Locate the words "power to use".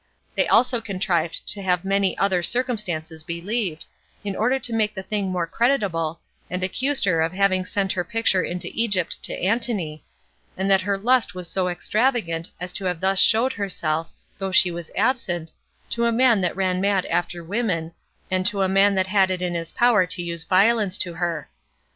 19.71-20.45